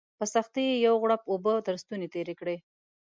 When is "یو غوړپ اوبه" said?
0.85-1.53